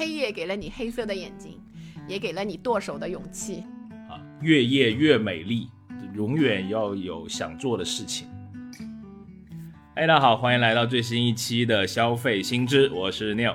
[0.00, 1.60] 黑夜给了你黑色的眼睛，
[2.08, 3.64] 也给了你剁手的勇气。
[4.08, 5.68] 啊，越夜越美丽，
[6.14, 8.26] 永远要有想做的事情。
[9.96, 13.54] 哎，大家好，欢迎来到最新一期的消费新知，我是 Neil。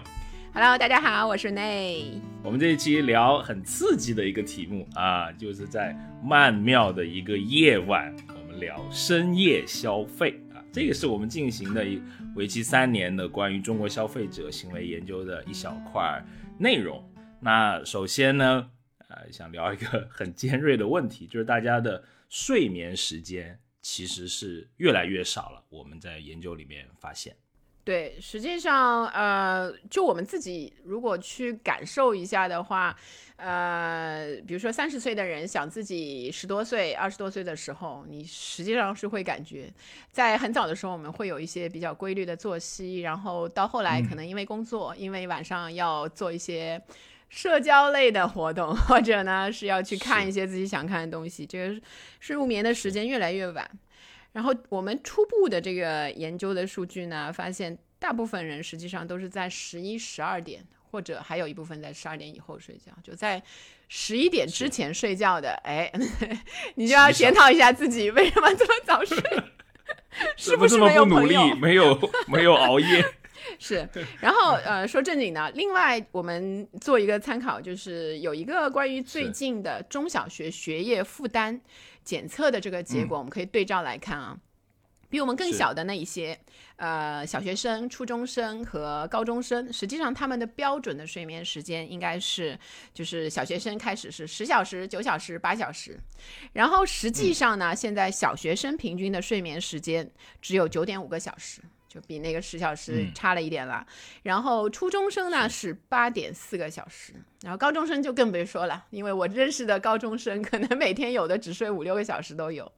[0.54, 2.22] Hello，大家好，我是 Nay。
[2.44, 12.00] 我们这一期聊很刺激的一个题目啊，就是在曼妙的一个夜晚，我们聊深夜消费啊，这个是我们进行的一
[12.36, 16.24] 为期三年的关于中国消费者行为研究的一小块
[16.58, 17.04] 内容。
[17.42, 18.72] 那首先呢，
[19.10, 25.64] 呃，想聊一个很尖锐的问题，就是大家的睡眠时间其实是越来越少了。
[25.70, 27.36] 我们在研究里面发现。
[27.86, 32.98] 对，实际上，呃，就我们自己如果去感受一下的话，
[33.36, 39.72] 呃，比如说三十岁的人想自己十多岁、二十多岁的时候，你实际上是会感觉，
[40.12, 46.82] 在很早的时候我们会有一些比较规律的作息，然后到后来可能因为工作，因为晚上要做一些
[47.30, 51.80] 社交类的活动，或者呢是要去看一些自己想看的东西，这个
[52.20, 53.70] 是入眠的时间越来越晚。
[54.36, 60.62] 然后我们初步的这个研究的数据呢，发现大部分人实际上都是在十一、十二点，
[60.92, 63.42] 或者还有一部分在十二点以后睡觉，就在
[63.88, 65.52] 十一点之前睡觉的。
[65.64, 65.90] 哎，
[66.76, 69.18] 你就要检讨一下自己为什么这么早睡，
[70.36, 73.06] 是不是没有努力，没有没有熬夜？
[73.60, 73.88] 是。
[74.20, 81.62] 然后呃，说正经的，另外我们做一个参考，就是有一个关于最近的中小学学业负担。
[82.04, 84.38] 检测的这个结果，我们可以对照来看啊。
[85.10, 86.38] 比我们更小的那一些，
[86.76, 92.56] 呃，小学生、初中生和高中生，实际上他们的标准的睡眠时间应该是，
[92.94, 96.00] 就是小学生开始是十小时、九小时、八小时，
[96.54, 100.08] 然后实际上呢，现在小学生平均的睡眠时间
[100.42, 101.62] 只有九点五个小时。
[101.96, 103.88] 就比那个十小时差了一点了，
[104.22, 112.70] 然后初中生呢是八点四个小时，然后高中生就更别说了，因为我认识的高中生可能每天有的只睡五六个小时都有。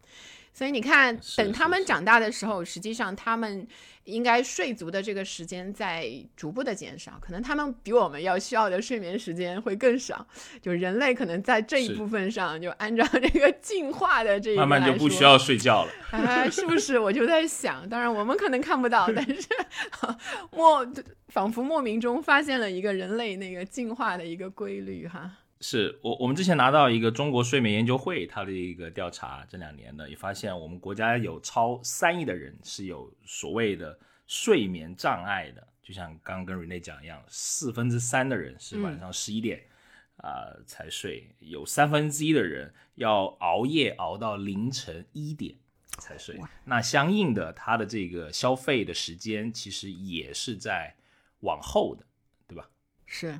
[0.57, 3.67] 所以你看，等他们长大的时候，实际上他们
[4.05, 10.25] 应该睡足的这个时间在逐步的减少，可能他们比我们要需要的睡眠时间会更少。
[10.59, 16.97] 就人类可能在这一部分上，就按照这个进化的这一慢慢就不需要睡觉了，啊，是不是？
[16.97, 19.47] 我就在想，当然我们可能看不到，但是
[20.51, 20.83] 莫
[21.27, 25.31] 仿佛莫名中发现了一个人类那个进化的一个规律，哈。
[25.59, 33.97] 是我我们之前拿到一个中国睡眠研究会它的一个调查，这两年呢也发现我们国家有超三亿的人是有所谓的
[34.27, 39.63] 睡眠障碍的，就像刚刚跟 Rene 讲一样，四分之三的人是晚上十一点
[40.17, 45.55] 啊才睡，有三分之一的人要熬夜熬到凌晨一点
[45.97, 46.39] 才睡。
[46.65, 50.95] 那相应的，他的这个消费的时间其实也是在
[51.39, 52.05] 往后的，
[52.47, 52.69] 对吧？
[53.07, 53.39] 是。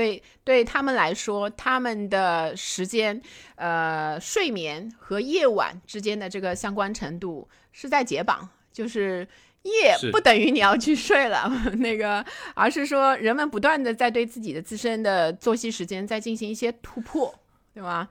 [0.00, 3.20] 对，对他们来说，他们的时间，
[3.56, 9.28] 呃，睡眠和夜晚之间的这个相关程度是在解绑，就是
[9.62, 12.24] 夜不等于你要去睡了， 那个，
[12.54, 17.34] 而是说人们不断的在对自己的自身的作息时间在进行一些突破，
[17.74, 18.08] 对吗？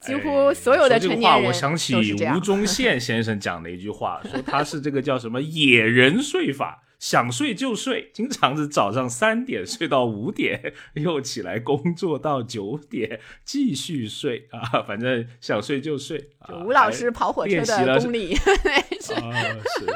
[0.00, 1.94] 几乎所有的成年人我想起
[2.34, 6.82] 吴宗 宪先生讲的一句话，说他是这个叫什么野人睡法。
[6.98, 16.30] 想睡就睡，经常是早上三点睡到五点，又起来工作到九点，继续睡啊，反正想睡就睡。
[16.64, 18.34] 吴老师跑火车的功力
[19.00, 19.14] 是，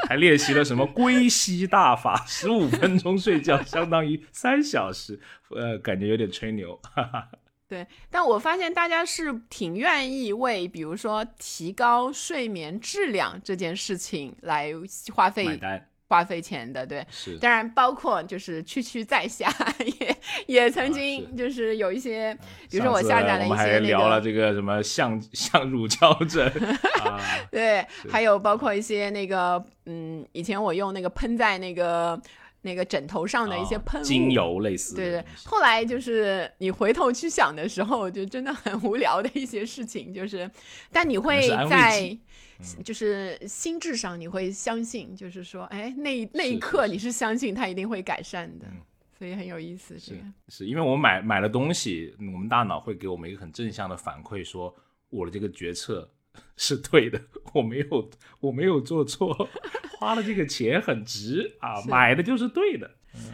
[0.09, 5.19] 还练习了什么归西大法，十五分钟睡觉相当于三小时，
[5.51, 6.79] 呃，感觉有点吹牛。
[6.83, 7.29] 哈哈
[7.69, 14.73] 对，但我发现大家是挺愿意为，比如说提高睡眠质量这件事情来
[15.13, 15.89] 花费买单。
[16.13, 19.51] 花费钱的，对，是，当然包括就是区区在下，
[19.99, 22.37] 也也曾经就是有一些，
[22.69, 26.53] 比如说我下载了一些那个，我们还聊了这个什么像像 乳胶枕，
[27.51, 32.21] 对，还有包括一些那个，嗯，以前我用那个喷在那个
[32.63, 40.51] 那个枕头上的一些喷雾精油类似，对对，后来就是你回头去想的时候，就真的很无聊的一些事情，就是，
[40.91, 42.19] 但你会在。
[42.85, 48.67] 就是心智上你会相信，就是说，哎，那那一刻你是相信它一定会改善的，
[49.19, 49.99] 所以很有意思。
[49.99, 50.15] 是
[50.47, 54.73] 是因为我们买买了东西，我们大脑会给我们一个很正向的反馈，说
[55.11, 56.09] 我的这个决策
[56.63, 57.21] 是对的，
[57.53, 59.49] 我没有我没有做错，
[59.99, 62.89] 花了这个钱很值啊，买的就是对的。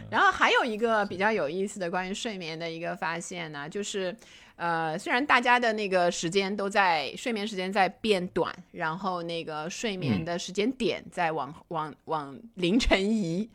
[0.09, 4.15] 然后还有一个比较有意思的关于睡眠的一个发现呢，就是。
[4.61, 13.49] 呃，虽然大家的那个时间都在睡眠时间在变短，然后那个睡眠的时间点在往往往凌晨移，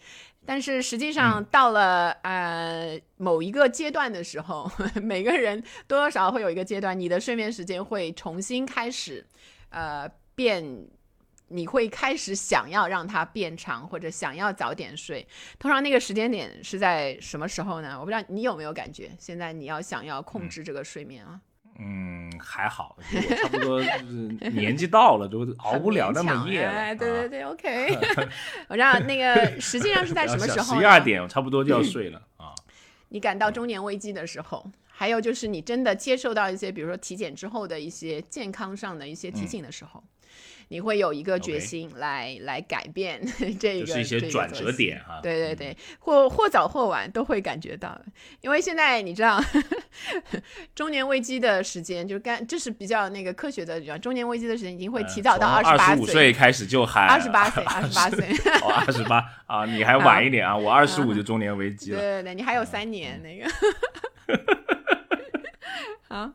[0.47, 4.70] 但是实际上到了、呃某一个阶段的时候，
[5.03, 9.23] 每个人多多少少会有一个阶段，你的睡眠时间会重新开始
[9.75, 10.87] 呃变。
[11.49, 15.25] 你会开始想要让它变长，或者想要早点睡。
[15.59, 17.97] 通常那个时间点是在什么时候呢？
[18.00, 21.38] 我不知道你有没有感觉，现在你要想要控制这个睡眠啊？
[21.79, 26.73] 嗯，还好，我差不多就是年纪到了，就熬不了那么夜了。
[26.73, 27.99] 哎，对对啊对，OK。
[28.69, 30.81] 我知道那个实际上是在 什么时候呢？
[30.81, 32.33] 十一二点，我差不多就要睡了啊。
[33.14, 40.02] 你感到中年危机的时候，还有就是你真的接受到一些，比如说体检之后的一些健康上的一些提醒的时候，
[40.69, 43.20] 你会有一个决心来来改变
[43.58, 45.20] 这个就是一个转折点哈。
[45.22, 48.00] 对对对，或或早或晚都会感觉到，
[48.40, 49.40] 因为现在你知道，
[50.75, 58.26] 中年危机的时间就是干，这是比较那个科学的讲，中年危机的时间已经会提早到二十八岁开始就喊二十八岁， 二十八岁，
[58.62, 61.99] 哦，二十八啊，你还晚一点啊，我二十五就中年危机了。
[61.99, 63.50] 对对对，你还有三年那个，
[66.08, 66.31] 好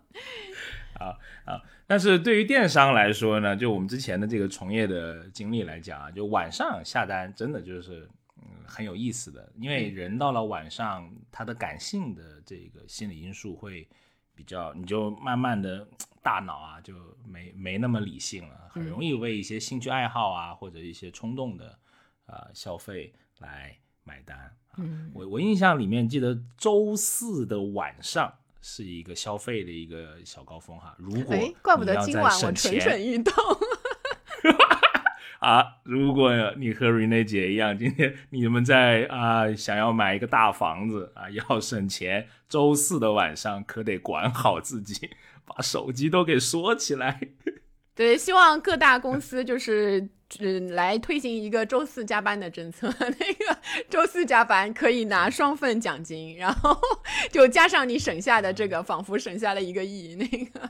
[1.00, 8.08] 好，但是对于电商来说呢，就我们之前的这个从业的经历来讲啊，就晚上下单真的就是
[8.38, 13.90] 嗯很有意思的，因为人到了晚上，他的感性的这个心理因素会
[14.36, 15.88] 比较，你就慢慢的
[16.22, 16.94] 大脑啊就
[17.28, 21.80] 没没那么理性了，很容易为一些兴趣爱好啊或者一些冲动的
[22.28, 24.56] 呃消费来买单。
[24.78, 30.96] 嗯，我我印象里面记得周四的晚上是一个消费的一个小高峰哈。
[30.98, 33.34] 如果哎，怪不得今晚我蠢蠢欲动。
[35.40, 45.10] 啊，如果你和 Rene 姐一样，今天你们在啊想要买一个大房子啊，要省钱，周四的晚上可得管好自己，
[45.46, 47.22] 把手机都给锁起来。
[47.96, 50.10] 对，希望各大公司就是
[50.40, 53.60] 嗯来推行一个周四加班的政策， 那个
[53.90, 56.80] 周四加班可以拿双份奖金，然后
[57.32, 60.16] 就加上你省下的这个，仿佛省下了一个亿。
[60.16, 60.70] 那个，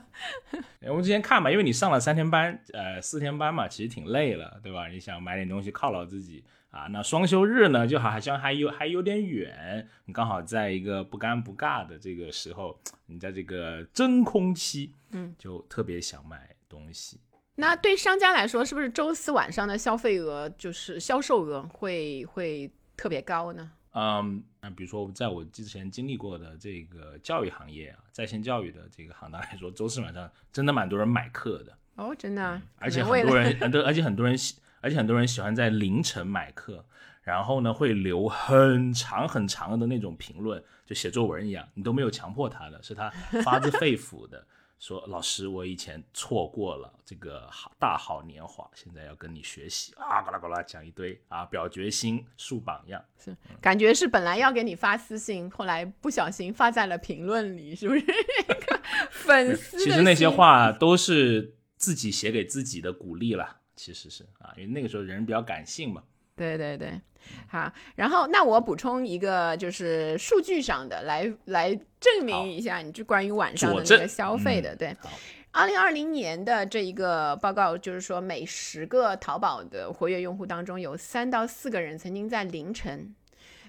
[0.88, 4.88] 我们之前看嘛，因为你上了三天班，呃，四天班嘛，其实挺累了，对吧？
[4.88, 17.20] 你想买点东西犒劳自己啊，那双休日呢，就好像还有还有点远，你刚好在一个不尴不尬的这个时候，你在这个真空期，嗯，就特别想买东西。
[17.56, 23.70] 那对商家来说，是不是周四晚上的消费额就是销售额会会特别高呢？
[23.92, 31.76] 嗯，那比如说在我之前经历过的这个教育行业啊，在线教育的这个行当来说，周四晚上真的蛮多人买课的。
[31.96, 36.84] 哦，真的啊，而且很多人，很多而且很多人喜，而且很多人喜欢在凌晨买课，
[37.22, 43.10] 然后呢会留很长很长的那种评论，就写作文一样，你都没有强迫他的，是他
[43.44, 44.46] 发自肺腑的
[44.80, 53.04] 说：“老师，我以前错过了这个好大好年华，现在要跟你学习啊，呱啦呱啦讲一堆啊，表决心，树榜样。
[53.22, 58.02] 是感觉是本来要给你发私信，后来不小心发在了评论里，是不是？
[58.48, 58.80] 那 个
[59.10, 66.02] 粉丝其实那些话都是自己写给自己的鼓励了，其实是啊，因为那个时候人比较感性嘛。
[66.36, 67.00] 对对对，
[67.48, 75.10] 好，然后那我补充一个，就是数据上的来来证明一下，你就关于晚上的佐证那个消费的，嗯对好。
[75.52, 83.12] 二零二零年的这一个报告，就是说每十个淘宝的活跃用户当中，有三到四个人曾经在凌晨，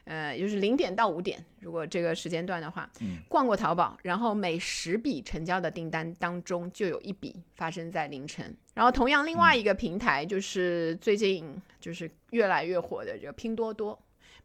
[0.06, 8.56] 呃，也就是零点到五点，如果这个时间段的话，嗯逛过淘宝，然后每十笔成交的订单当中就有一笔发生在凌晨。
[8.74, 13.98] 然后同样另外一个平台就是最近就是越来越火的这个拼多多。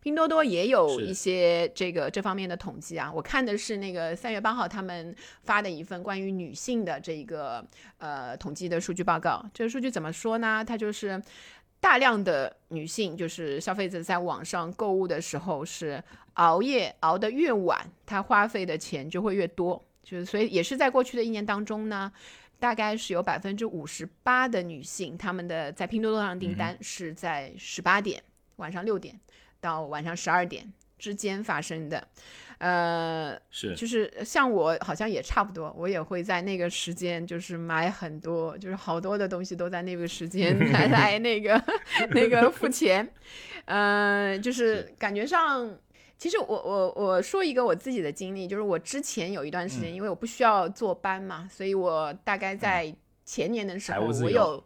[0.02, 7.66] 拼多多也有一些这个这方面的统计啊，我看的是那个三月八号他们发的一份关于女性的这一个
[7.98, 9.44] 呃统计的数据报告。
[9.52, 10.64] 这个数据怎么说呢？
[10.64, 11.20] 它就是
[11.80, 16.02] 大量的女性，就是消费者在网上购物的时候是
[16.34, 19.82] 熬夜熬得越晚，她花费的钱就会越多。
[20.02, 22.12] 就是所以也是在过去的一年当中呢，
[22.58, 28.22] 大概是有百分之五十八的女性，她们的在拼多多上订单是在十八点、
[28.56, 29.18] 晚上六点
[29.60, 32.06] 到晚上十二点之间发生的。
[32.58, 33.74] 呃，是。
[33.74, 41.62] 就是像我好像也差不多，我也会在那个时间就是买很多，就是好多的东西都在那个时间 来来那个
[42.10, 43.06] 那个付钱，
[43.66, 45.78] 呃，就是感觉上。
[46.18, 49.94] 其实我我我说一个我自己的经历，就是我之前有一段时间，嗯。
[49.94, 52.90] 因为我不需要坐班嘛，所以我大概在
[53.26, 54.64] 前年的时候，我有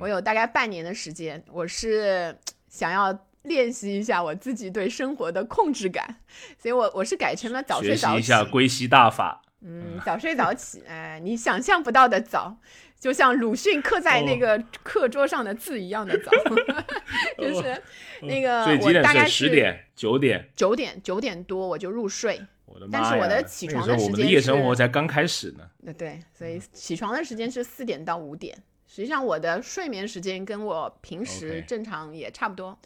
[0.00, 2.36] 我有大概半年的时间，我是
[2.68, 3.16] 想要
[3.48, 6.16] 练习一下我自己对生活的控制感，
[6.58, 8.16] 所以我我是改成了早睡早起。
[8.16, 9.42] 学习一下归西大法。
[9.60, 12.56] 嗯，早睡早起，哎，你想象不到的早，
[13.00, 16.30] 就像鲁迅刻在那个课桌上的字一样的早，
[17.36, 17.82] 就是
[18.22, 18.64] 那个？
[18.82, 20.48] 我大概是十点、九点。
[20.54, 23.04] 九点九点多我就入睡，我的妈呀！
[23.10, 25.68] 但是我的起床那个时候我们的夜生活才刚开始呢。
[25.84, 28.56] 呃对，所以起床的时间是四点到五点。
[28.86, 32.78] 实际上我的睡眠时间跟我平时正常也差不多。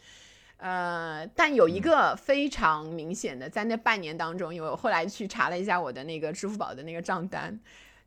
[0.62, 7.58] 呃，但有一个非常明显的，在那半年当中，因为我后来去查了一下我的那个支付宝的那个账单，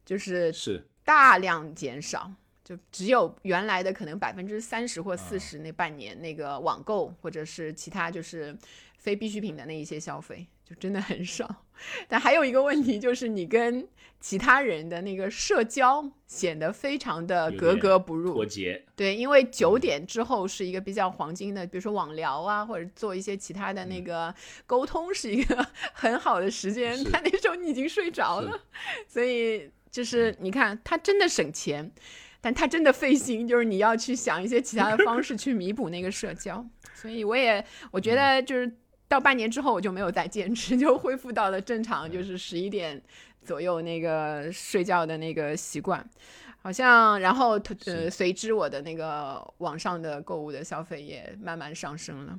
[0.06, 0.88] 就是是。
[1.04, 2.32] 大量减少，
[2.64, 8.58] 就只有原来的可能百分之三十啊或四十那半年那个网购或者是其他就是
[8.98, 11.64] 非必需品的那一些消费，就真的很少。
[12.08, 13.88] 但还有一个问题就是你跟
[14.22, 18.84] 其他人的那个社交显得非常的格格不入脱，节。
[18.96, 24.34] 对，因为九点之后是一个比较黄金的，比如说网聊啊，或者做一些其他的那个
[24.66, 26.98] 沟通，是一个 很好的时间。
[26.98, 28.60] 是但那时候你已经睡着了，
[29.08, 31.92] 所以就是你看，他真的省钱，
[32.42, 36.66] 但他真的费心，就是你要去想一些其他的方式去弥补那个社交。
[36.96, 38.74] 所以我也我觉得就是
[39.16, 43.02] 到半年之后，我就没有再坚持， 就恢复到了正常，就是十一点
[43.46, 46.06] 左右那个睡觉的那个习惯。
[46.62, 52.38] 好像，然后呃，随之我的那个网上的购物的消费也慢慢上升了。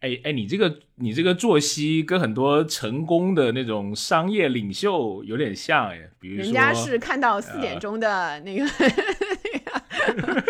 [0.00, 8.64] 哎哎，你这个你这个作息跟很多成功的那种商业领袖有点像哎，比如说人家是看到四点钟的那个，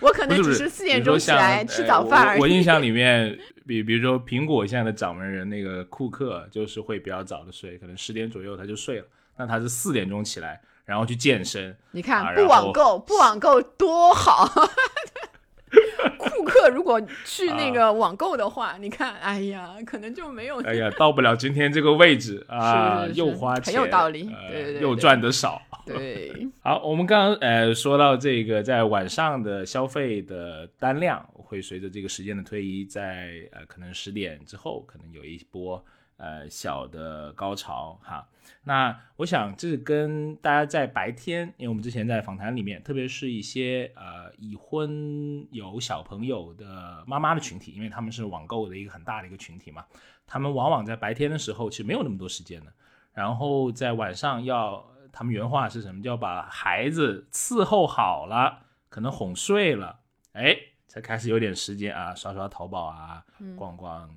[0.00, 2.38] 我可能只是四点钟起来吃早饭而已。
[2.38, 9.04] 呃我我印象里面，比比如说苹果现在的掌门人那个库克，就是会比较早的睡，可能十点左右他就睡了。
[9.36, 11.76] 那他是四点钟起来，然后去健身。
[11.92, 14.48] 你看，啊不网购，不网购多好。
[16.16, 20.60] 库克如果去那个网购的话，你看，哎呀，可能就没有。
[20.62, 25.60] 哎呀， 到不了今天这个位置啊，是是是又花钱，很有道理呃对对对又赚的少。
[25.88, 35.82] 对， 好，我们刚刚呃说到这个，在晚上的消费的单量会随着这个时间的推移，在呃可能十点之后，可能有一波
[36.18, 38.28] 呃小的高潮哈。
[38.64, 49.84] 那我想这是跟大家在白天，因为我们之前在访谈里面，特别是一些呃已婚有小朋友的妈妈的群体，因为他们是网购的一个很大的一个群体嘛，
[50.26, 52.72] 他们往往在白天的时候其实没有那么多时间的，
[53.14, 56.02] 然后在晚上要，他们原话是什么？
[56.02, 60.00] 就要把孩子伺候好了，可能哄睡了，
[60.32, 63.24] 哎，才开始有点时间啊，刷刷淘宝啊，
[63.56, 64.14] 逛逛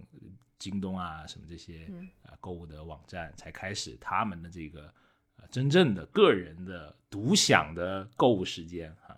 [0.57, 2.09] 京东啊，什么这些嗯。
[2.23, 4.91] 啊购物的网站，才开始他们的这个
[5.37, 9.15] 呃真正的个人的独享的购物时间哈，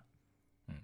[0.68, 0.76] 嗯，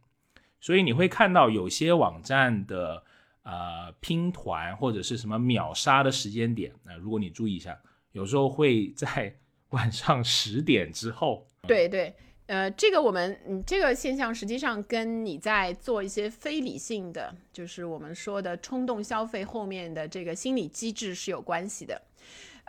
[0.61, 3.03] 所以你会看到有些网站的
[3.43, 7.77] 呃拼团或者是什么秒杀的时间点，那、如果你注意一下，
[8.13, 9.35] 有时候会在
[9.71, 12.13] 晚上十点之后，对对，
[12.47, 22.01] 呃，这个我们嗯，这个现象实际上跟你在做一些非理性的，就是我们说的冲动消费后面的这个心理机制是有关系的。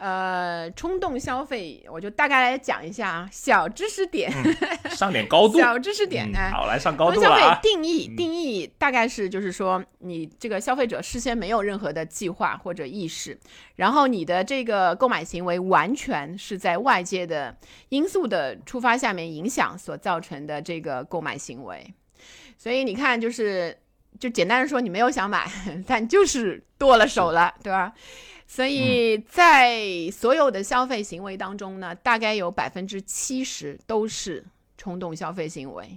[0.01, 4.33] 呃，冲动消费，我就大概来讲一下啊，小知识点，
[4.97, 7.59] 上点高度，小知识点，嗯哎，好来上高冲动消费！
[7.63, 13.39] 定义定义大概是就是说，你这个消费者事先没有任何的计划或者意识，
[13.77, 17.55] 然后你的这个购买行为完全是在外界的
[17.91, 21.93] 因素的触发下面影响所造成的这个购买行为。
[22.57, 23.77] 所以你看，就是
[24.19, 25.47] 就简单的说，你没有想买，
[25.87, 27.93] 但就是剁了手了，对吧？
[28.53, 34.45] 所以在所有的消费行为当中呢，大概有百分之七十都是
[34.77, 35.89] 冲动消费行为。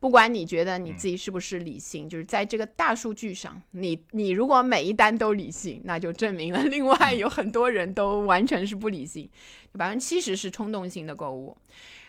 [0.00, 9.28] 不管你觉得你自己是不是理性，就是在这个大数据上，你你如果每一单都理性，那就证明了另外有很多人都完全是不理性，
[9.72, 11.54] 百分之七十是冲动性的购物。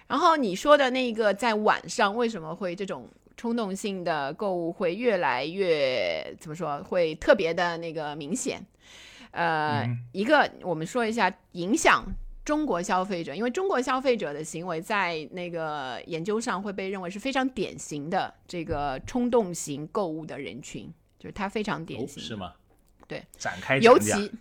[0.07, 8.65] 然后你说的那个在晚上为什么会这种冲动性的购物会越来越怎么说，会特别的那个明显？
[9.31, 12.03] 呃，嗯一个我们说一下影响
[12.43, 22.23] 中国消费者，因为中国消费者的行为在那个研究上会被认为是非常典型的这个冲动型购物的人群，就是它非常典哦，型。
[22.23, 22.53] 是吗？
[23.07, 24.31] 对，展开尤其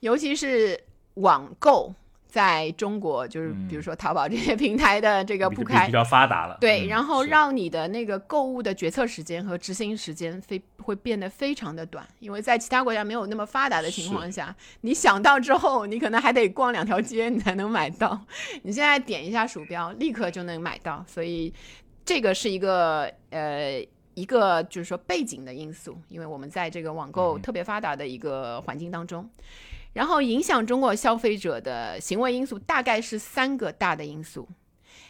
[0.00, 0.78] 尤其是
[1.14, 1.94] 网购
[2.36, 18.20] 在中国，就是嗯比如说淘宝这些平台的这个比铺开比比，较发达了，对，嗯然后让你的那个购物的决策时间和执行时间非会变得非常的短，因为在其他国家没有那么发达的情况下，你想到之后，你可能还得逛两条街你才能买到。
[18.64, 21.50] 你现在点一下鼠标，立刻就能买到，所以
[22.04, 27.40] 这个是一个呃一个就是说背景的因素，因为我们在这个网购嗯。
[27.40, 29.26] 特别发达的一个环境当中。
[29.96, 34.46] 然后影响中国消费者的行为因素大概是三个大的因素，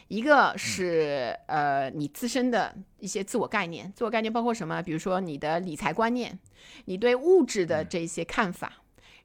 [0.07, 4.81] 一个是呃你自身的一些自我概念，自我概念包括什么？
[4.81, 6.39] 比如说你的理财观念，
[6.85, 8.71] 你对物质的这些看法，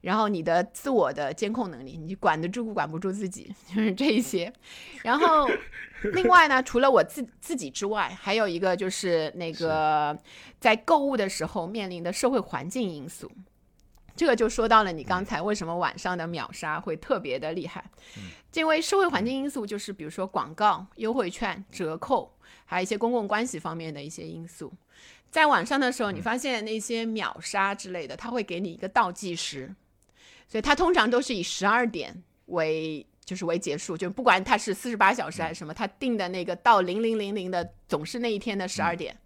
[0.01, 4.51] 然后你的自我的监控能力，你管得住管不住自己， 就是这一些。
[5.01, 5.49] 然后
[6.11, 10.19] 另外呢，除了我自自己之外，还有一个就是那个
[10.59, 13.31] 在购物的时候面临的社会环境因素。
[14.15, 17.83] 这个就说到了你刚才为什么晚上的秒杀会特别的厉害，
[18.53, 22.31] 因为社会环境因素就是比如说广告、优惠券、折扣，
[22.65, 24.71] 还有一些公共关系方面的一些因素。
[25.31, 29.73] 在晚上的时候，你发现那些秒杀之类的，它会给你一个倒计时，
[30.47, 39.17] 所以它通常都是以十二点为就是为结束，就不管它是四十八小时还是什么，它定的那个到零零零零的总是那一天的十二点。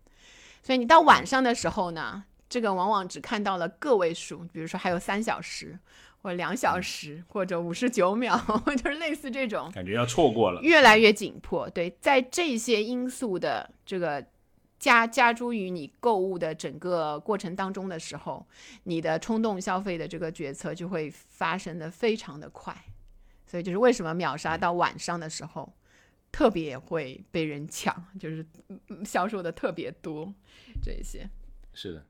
[0.64, 2.24] 所以你到晚上的时候呢？
[2.50, 5.78] 这个往往只看到了个位数，比如说还有三小时，
[6.22, 8.38] 或者两小时，或者五十九秒，
[8.78, 11.70] 就是类似这种，感觉要错过了，越来越紧迫。
[11.70, 14.26] 对，在这些因素的这个
[14.80, 18.46] 加加诸于你购物的整个过程当中的时候，
[18.84, 22.76] 你的冲动消费的这个决策就会发生的非常的快。
[23.46, 25.74] 所以就是为什么秒杀到晚上的时候
[26.34, 28.46] 特别会被人抢，就是
[29.06, 30.34] 销售的特别多，
[30.84, 31.30] 这些
[31.74, 32.06] 是的。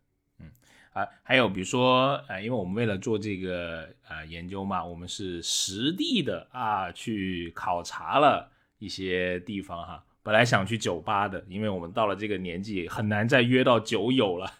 [0.98, 8.50] 啊，还有比如说，呃，因为我们为了做这个呃研究嘛，我们是实地的啊去考察了
[8.80, 10.04] 一些地方哈。
[10.24, 14.52] 本来想去酒吧的，因为我们到了这个年纪，很难再约到酒友了。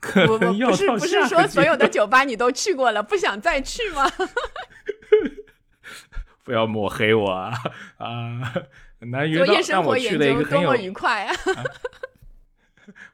[0.00, 4.10] 可能要不是不是说所有的酒吧你都去过了，不想再去吗？
[6.42, 7.52] 不要抹黑我啊
[7.98, 8.54] 啊！
[8.98, 11.34] 很难约到，但我去了一个很有愉快啊。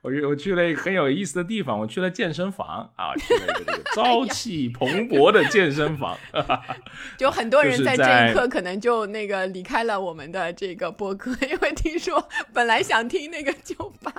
[0.08, 6.16] 我我去了一个很有意思的地方，我去了健身房啊，去了一个这个 朝气蓬勃的健身房。
[7.18, 14.12] 就很多人在这一刻可能就那个离开了我们的这个播客， 因为听说本来想听那个酒吧，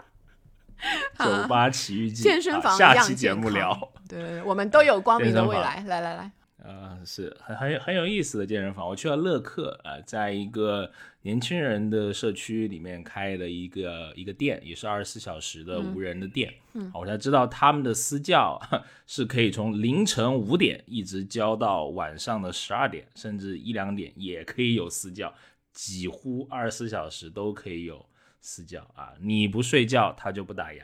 [1.18, 3.92] 酒吧奇遇记健身房下期节目聊。
[4.08, 5.84] 对，我们都有光明的未来。
[5.88, 6.32] 来来来。
[6.64, 8.88] 呃，是很很很有意思的健身房。
[8.88, 10.92] 我去了乐客啊，在一个
[11.22, 16.54] 年轻人的社区里面开的一个一个店，也是二十四小时的无人的店。
[16.74, 18.62] 嗯，我才知道他们的私教
[19.08, 25.34] 是可以从凌晨五点一直教到晚上的十二点，甚至一两点也可以有私教，
[25.72, 28.06] 几乎二十四小时都可以有
[28.42, 29.14] 私教啊！
[29.22, 30.82] 你不睡觉，他就不打烊。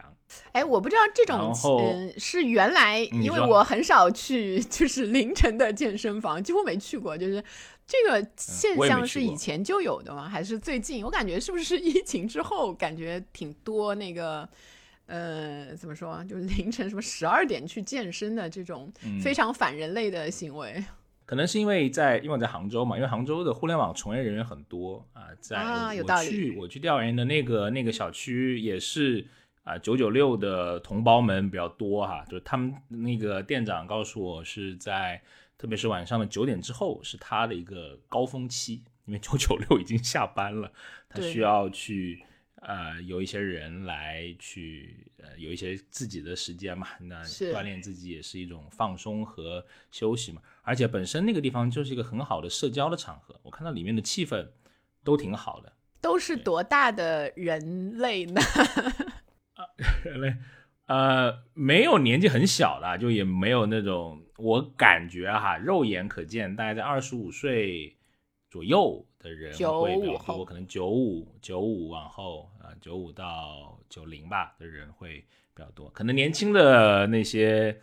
[0.51, 7.17] 哎，我不知道这种嗯是原来，因为我很少去， 就是凌晨的健身房，几乎没去过。
[7.17, 7.43] 就是
[7.87, 10.27] 这个现象是以前就有的吗？
[10.27, 11.05] 还是最近？
[11.05, 14.47] 我感觉是不是疫情之后，感觉挺多那个
[15.05, 18.91] 呃，怎么说，就是凌晨什么十二点去健身的这种
[19.21, 20.83] 非常反人类的行为。
[21.25, 25.57] 可能是因为在因为我在杭州嘛，因为杭州的互联网从业人员很多啊，在
[25.97, 29.25] 我去我去调研的那个那个小区也是。
[29.65, 35.19] 啊，九九六的同胞们比较多哈，就是他们那个店长告诉我是在，
[35.57, 40.71] 特别是晚上的九点之后是他的一个高峰期，因为九九六已经下班了，
[41.09, 42.23] 他需要去
[42.57, 54.47] 呃有一些人来去呃有一些自己的时间嘛，那锻炼自己也是一种放松和休息嘛，而且本身那个地方就是一个很好的社交的场合，我看到里面的气氛
[55.03, 58.41] 都挺好的，都是多大的人类呢？
[59.53, 59.61] 啊，
[60.03, 60.35] 人类，
[60.87, 67.95] 呃，没有年纪很小的，就也没有那种，我感觉哈，肉眼可见，大概在二十五岁
[68.49, 75.23] 左右的人会比较多，可能九五九五往后啊，九五到九零吧的人会
[75.53, 77.79] 比较多，可能年轻的那些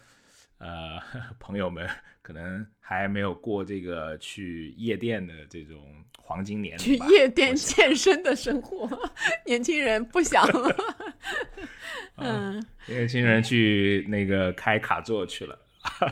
[0.58, 0.98] 呃
[1.38, 1.88] 朋友们。
[2.24, 5.80] 可能还没有过这个去夜店的这种
[6.18, 8.88] 黄金年龄，去夜店健身的生活，
[9.46, 10.46] 年轻人不想。
[12.16, 15.58] 嗯，年轻人去那个开卡座去了，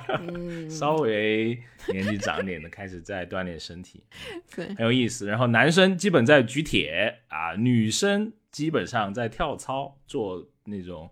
[0.68, 1.56] 稍微
[1.88, 4.02] 年纪长点的开始在锻炼身体，
[4.54, 5.26] 对，很有意思。
[5.26, 11.08] 然后男生基本在举铁啊，女生基本上在跳操，做那种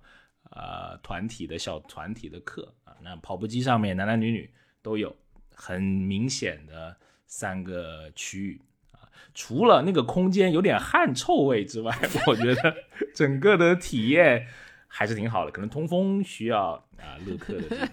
[0.50, 2.96] 呃团体的小团体的课啊。
[3.02, 4.50] 那跑步机上面男男女女。
[4.80, 5.14] 都有
[5.60, 8.60] 很明显的三个区域
[8.92, 9.02] 啊，
[9.34, 11.92] 除了那个空间有点汗臭味之外，
[12.28, 12.74] 我觉得
[13.12, 14.46] 整个的体验
[14.86, 15.50] 还是挺好的。
[15.50, 17.86] 可能通风需要啊，乐客的这个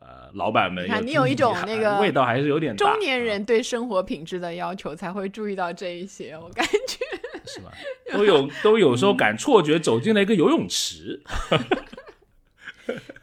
[0.00, 6.98] 呃老板们，你有一种那个味道还是有点中年人对生活品质的要求才会注意到这一些，我感觉
[7.46, 7.72] 是吧？
[8.12, 11.22] 都有都有时候感错觉走进了一个游泳池。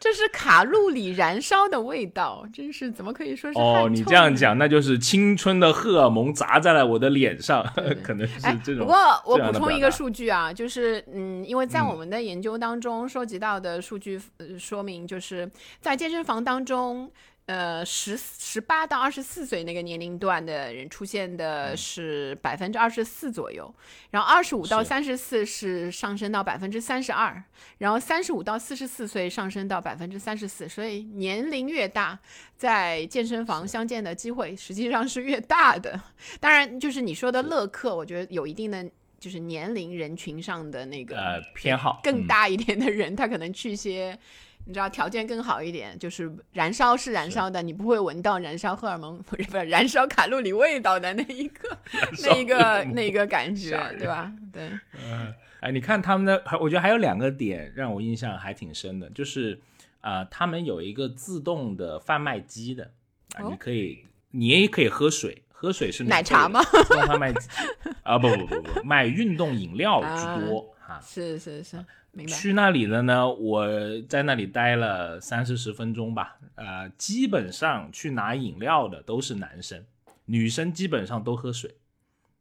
[0.09, 7.63] 这是卡路里燃烧的味道，真是怎么可以说是哦，你这样讲，那就是青春的荷尔蒙砸在了我的脸上，
[8.01, 8.79] 可能是这种。
[8.79, 14.19] 不过我补充一个数据啊，就是嗯，因为在我们的研究当中收集到的数据
[14.57, 15.47] 说明，就是
[15.79, 17.11] 在健身房当中。
[17.49, 23.73] 呃，十十八到二十四岁那个年龄段的人出现的是百分之二十四左右，
[24.11, 27.43] 然后二十五到三十四是上升到百分之三十二，
[27.79, 32.19] 然后三十五到四十四岁上升到百分之三十四，所以年龄越大，
[32.55, 35.99] 在健身房相见的机会实际上是越大的。
[36.39, 38.87] 当然，就是你说的乐客，我觉得有一定的
[39.19, 44.15] 就是年龄人群上的那个呃偏好更大一点的人，他可能去一些。
[44.65, 51.77] 你知道条件更好一点，就是燃烧是燃烧的，你不会闻到燃烧荷尔蒙不是不是燃烧卡路里味道的那一个
[52.23, 54.31] 那一个那一个感觉，对吧？
[54.53, 54.69] 对。
[54.93, 59.59] 嗯，哎，你看他们的，我觉得还有两个点让我印象还挺深的，就是
[60.01, 62.91] 啊，他们有一个自动的贩卖机的
[63.35, 66.61] 啊，你可以你也可以喝水，喝水是奶茶吗？
[67.07, 67.47] 贩卖机
[68.03, 71.01] 啊，不不不不，卖运动饮料居多哈。
[71.03, 71.83] 是是是。
[72.27, 73.29] 去那里的呢？
[73.29, 73.67] 我
[74.09, 76.37] 在那里待了三四十分钟吧。
[76.55, 79.85] 呃，基本上去拿饮料的都是男生，
[80.25, 81.73] 女生基本上都喝水，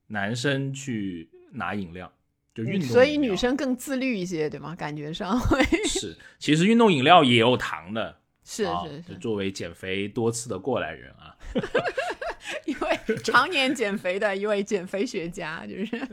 [0.08, 2.12] 男生去拿饮料
[2.54, 2.88] 就运动。
[2.88, 4.74] 所以女生更自律一些，对吗？
[4.74, 6.16] 感觉上会是。
[6.38, 9.14] 其实运动饮料也有糖的，是是是。
[9.18, 11.36] 作为减肥多次的过来人啊。
[12.64, 16.08] 一位常年减肥的一位减肥学家，就是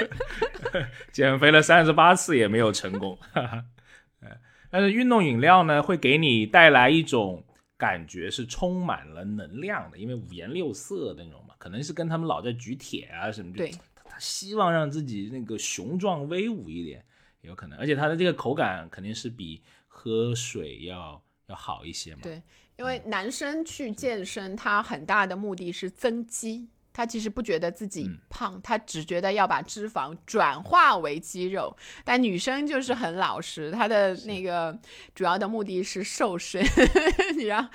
[1.12, 3.18] 减肥了三十八次也没有成功。
[4.70, 7.44] 但是运动饮料呢，会给你带来一种
[7.76, 13.70] 感觉，是充满了能量的，因为五颜六色的那种嘛，可能是跟他们老在举铁啊什么，对，
[14.04, 17.04] 他希望让自己那个雄壮威武一点，
[17.42, 22.20] 有可能，而且它的这个口感肯定是比喝水要要好一些嘛。
[22.22, 22.40] 对。
[22.78, 31.76] 因为男生去健身，他很大的目的是增肌，他其实不觉得自己胖，他只觉得要把脂肪转化为肌肉。
[32.04, 34.76] 但女生就是很老实，她的那个
[35.14, 36.62] 主要的目的是瘦身。
[37.36, 37.68] 你让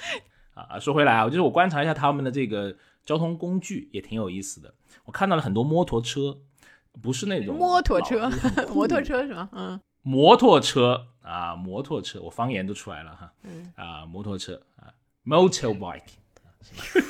[0.54, 4.74] 啊，说回来啊，就是我观察一下他们的这个交通工具也挺有意思的。
[5.06, 6.40] 我看到了很多摩托车，
[7.02, 8.30] 不是那种摩托车，
[8.74, 9.50] 摩托车是吗？
[9.54, 13.34] 嗯，摩托车啊，摩托车，我方言都出来了哈。
[13.44, 14.94] 嗯啊，摩托车啊。
[15.26, 16.14] Motorbike，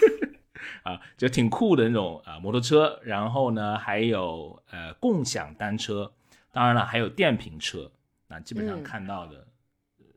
[0.81, 2.99] 啊，就挺酷的那种啊，摩托车。
[3.03, 6.11] 然后呢，还有呃共享单车，
[6.51, 7.91] 当然了，还有电瓶车。
[8.27, 9.47] 那基本上看到的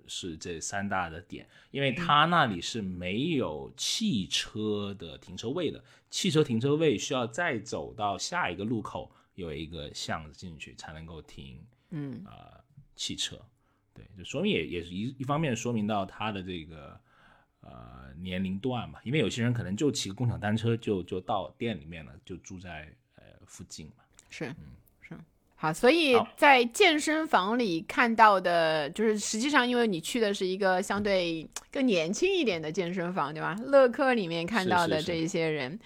[0.07, 11.63] 是这三大的点，因为它那里是没有汽车的停车位的，汽车停车位需要再走到下一个路口，有一个巷子进去才能够停。
[11.91, 12.59] 嗯，啊，
[12.97, 13.37] 汽车，
[13.95, 16.99] 对，就说明也也是一一方面说明到他的这个。
[17.63, 24.03] 呃，年龄段嘛，因为有些人可能就骑个共享单车就就到店里面了，就住在呃附近嘛。
[24.31, 24.57] 是，嗯，
[25.03, 25.15] 是。
[25.57, 33.55] 好，所以在健身房里看到的，就是实际上因为你去的是一个相对更年轻一点的健身房，对吧？
[33.67, 35.79] 乐客里面看到的这一些人，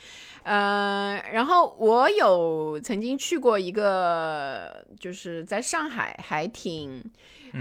[0.45, 7.03] 呃，然后我有曾经去过一个，就是在上海还挺。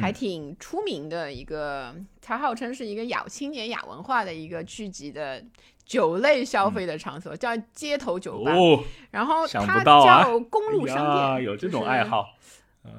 [0.01, 5.43] 还挺出名的一个，它号称是一个亚青年亚文化的一个聚集的
[5.85, 8.51] 酒类消费的场所，叫街头酒吧。
[9.11, 12.27] 然后它叫公路商店，有这种爱好。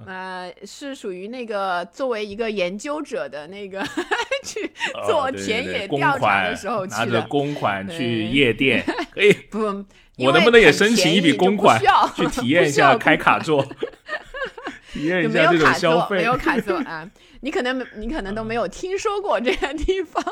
[0.07, 3.85] 呃，是属于那个作为一个研究者的那个
[4.43, 4.73] 去
[5.07, 8.83] 做田野调查的时候拿着公款去夜店。
[9.13, 9.59] 可以，不，
[10.17, 11.79] 我能不能也申请一笔公款
[12.17, 13.63] 去体 验一下开卡座？
[14.95, 17.11] 体验一下这种消费，没有卡座 啊！
[17.41, 20.25] 你可能你可能都没有听说过这个地方，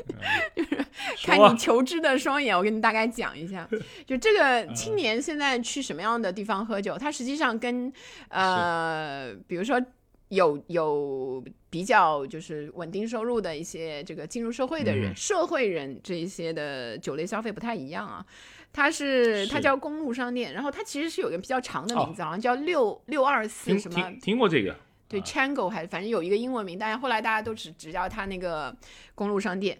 [0.54, 0.86] 就是
[1.24, 2.56] 看你求知的双眼。
[2.56, 3.66] 我给你大概讲一下，
[4.06, 7.90] 就这个青年现在去什么样的地方喝酒，他实际上跟
[8.28, 9.80] 呃，比如说
[10.30, 18.24] 有有比较就是稳定收入的一些这个进入社会的人、社会人这一些的酒类消费不太一样啊。
[18.72, 24.12] 它是它叫公路商店，然后它其实是有个比较长的名字，好像叫六六二四什么？
[24.22, 24.76] 听过这个？
[25.08, 28.72] 对，Chango 还反正有一个英文名，但是后来大家都只只叫它那个
[29.16, 29.76] 公路商店。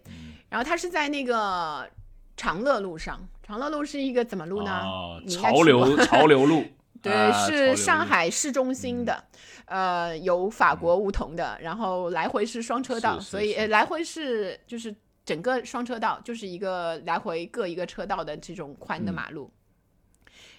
[0.49, 1.89] 然后它是在那个
[2.37, 4.83] 长乐路上，长乐路是一个怎么路呢？
[5.29, 6.65] 潮流潮流路。
[7.03, 9.25] 对，是上海市中心的，
[9.67, 14.95] 呃，有法国梧桐的，然后来回是双车道，所以呃来回是就是。
[15.23, 19.49] 整个双车道就是一个来回各一个车道的这种宽的马路，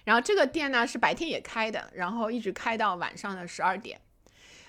[0.04, 4.00] 然后这个店呢是白天也开的，然后一直开到晚上的十二点。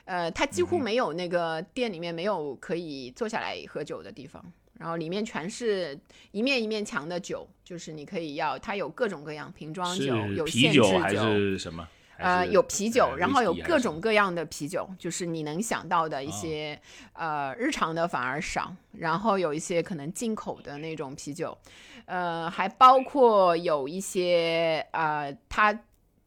[0.04, 4.44] 呃，它几乎没有那个店里面没有可以坐下来喝酒的地方，
[4.80, 5.98] 然后里面全是
[6.32, 11.88] 一面一面墙的酒，就是你可以要，它有各种各样瓶装酒，有啤限制酒还是什么？
[12.18, 16.80] 呃，有啤酒，然后有各种各样的啤酒，就是你能想到的一些，
[17.14, 21.58] 呃，日常的反而少，然后有一些可能进口的那种啤酒，
[22.06, 25.78] 呃，还包括有一些呃，它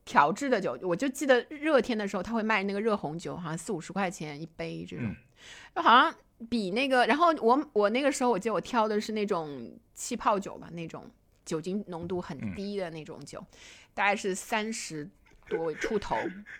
[0.04, 5.14] 调制的酒，我就记得热天的时候他会卖那个热红酒，好像四五十块钱一杯这种，
[5.74, 6.14] 就好像
[6.48, 11.04] 比那个，然后我我那个时候我记得我挑的是那种气泡酒吧，那种
[11.44, 13.44] 酒精浓度很低的那种酒，
[13.94, 15.08] 大概是三十。
[15.48, 16.16] 多出头，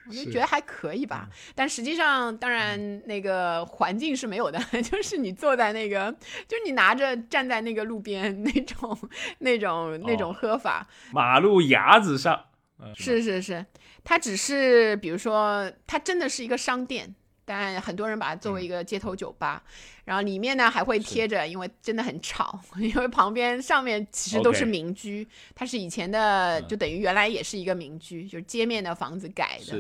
[0.07, 1.29] 我就觉得还可以吧。
[1.57, 6.13] 但实际上，当然那个环境是没有的， 就是你坐在那个，
[6.47, 8.97] 就是你拿着站在那个路边那种、
[9.41, 12.45] 那种、那种喝法，马路牙子上，
[12.79, 13.67] 嗯是是是，
[14.05, 17.13] 它只是比如说，它真的是一个商店。
[17.47, 19.63] 但很多人把它作为一个街头酒吧，
[20.05, 29.73] 然后里面呢还会贴着，因为真的很吵， 因为旁边上面其实都是民居它是以前的，就等于原来也是一个民居，就是街面的房子改的，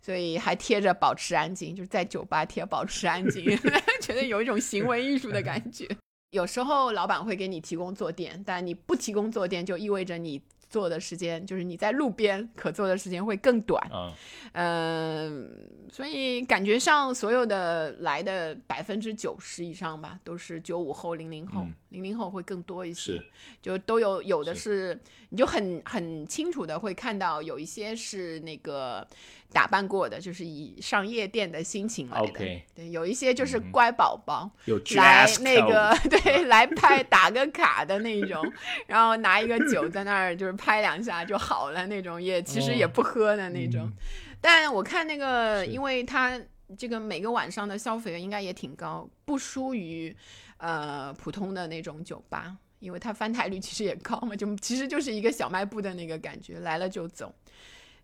[0.00, 3.44] 所以还贴着保持安静，就是在酒吧贴保持安静
[4.00, 5.86] 觉得有一种行为艺术的感觉。
[6.30, 10.40] 有时候老板会给你提供坐垫，但你不提供坐垫，就意味着你
[10.72, 13.86] 坐的时间，就是你在路边可坐的时间会更短。
[13.92, 14.12] 嗯，
[14.54, 23.26] 嗯，所以感觉上所有的来的百分之九十以上吧，都是九五后、零零后嗯，零零后会更多一些是，
[23.60, 29.06] 就都有有的是，你就很很清楚的会看到有一些是那个
[29.52, 34.50] 打扮过的，就是以上夜店的心情来的对，有一些就是乖宝宝。
[34.64, 38.42] 有来那个 对来拍打个卡的那种，
[38.86, 43.90] 然后拿一个酒在那儿就是拍两下就好了那种，也其实也哦不喝的那种。
[44.40, 46.40] 但我看那个，因为他
[46.76, 50.14] 这个每个晚上的消费应该也挺高，不输于
[50.56, 57.32] 呃普通的那种酒吧，因为它翻台率其实也高嘛，就其实就是一个小卖部的那个感觉，来了就走。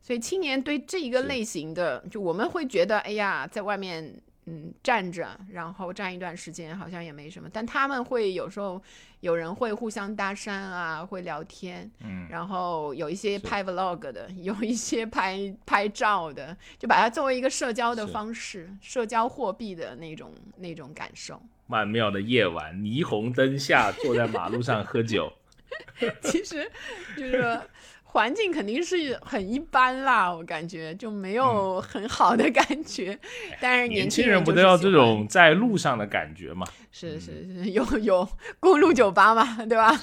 [0.00, 4.14] 所以青年对这一个类型的，就我们会觉得，哎呀，在外面
[4.46, 8.82] 嗯站着，然后站一段时间好像也没什么，但他们会有时候
[9.20, 21.42] 有人会互相搭讪啊，会聊天，嗯，然后有一些拍 vlog 的， 有一些拍拍照的，就把它作为一个社交的方式，社交货币的那种那种感受。
[21.66, 25.30] 曼妙的夜晚，霓虹灯下，坐在马路上喝酒，
[26.22, 26.70] 其实
[27.14, 27.62] 就是说
[28.10, 33.16] 环境肯定是很一般啦，我感觉就没有很好的感觉。
[33.60, 36.66] 但是嗯年轻轻人不都要这种在路上的感觉吗？
[36.90, 38.26] 是是是，有有
[38.58, 39.94] 公路酒吧嘛，对吧？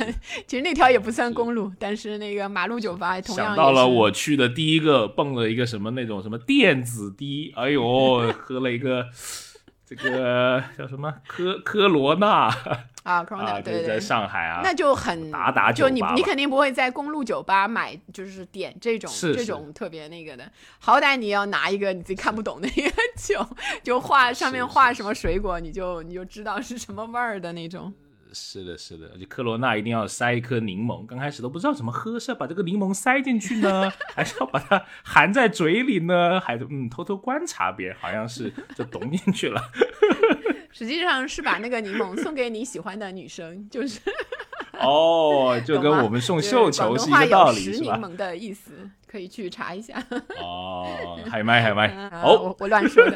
[0.46, 9.08] 其实那条也不算公路，但是那个马路酒吧同样想到了我去的第一个蹦了一个什么那种什么电子滴，哎呦， 喝了一个
[9.84, 12.50] 这个叫什么科科罗娜
[13.06, 14.00] 啊 n 啊，a 对对在。
[14.00, 23.48] 上海啊，那就很打打就你你肯定不会在公路酒吧买，就是点这种这种特别那个的，好歹你要拿一个你自己看不懂的一个酒，
[23.84, 27.94] 就画上面画什么水果，你就你就知道是什么味儿的那种。
[28.38, 36.40] 是的，是的，而且科罗娜一定要塞一颗柠檬，刚开始都不知道怎么喝，是要把这个柠檬塞进去呢， 还是要把它含在嘴里呢？
[36.42, 39.62] 还是嗯偷偷观察别人，好像是就懂进去了。
[40.78, 44.02] 实际上是把那个柠檬送给你喜欢的女生，就是
[44.78, 47.78] 哦，就跟我们送绣球是一个道理，是吧？
[47.78, 48.72] 实柠檬的意思，
[49.08, 50.06] 可以去查一下。
[50.42, 53.16] 哦，海麦海麦， 啊哦，我我乱说的。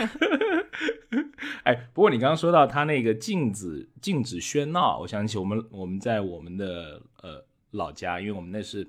[1.64, 8.86] 哎，不过你刚刚说到他那个禁止禁止喧闹，我想起我们我们在我们的呃老家，因为我们那是、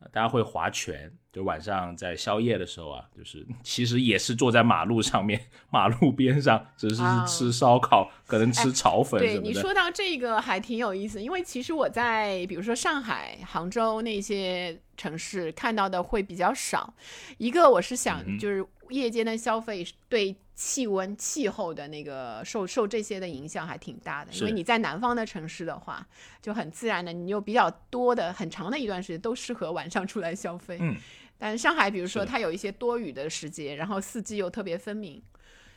[0.00, 5.40] 呃大家会划拳，就晚上在宵夜的时候啊， 就是其实也是坐在马路上面，
[5.70, 9.38] 马路边上，只是啊吃烧烤，可能吃炒粉对。
[9.38, 16.92] 你说到这个还挺有意思，因为其实我在比如说上海、杭州那些城市看到的会比较少。
[17.38, 26.06] 一个我是想就是夜间的消费对气温、气候的那个受受这些的影响还挺大的，因为你在南方的城市的话，
[26.42, 30.76] 就很自然的，你有比较多的很长的一段时间都适合晚上出来消费。
[30.78, 30.94] 嗯，
[31.44, 35.20] 但上海，比如说它有一些多雨的时节，然后四季又特别分明，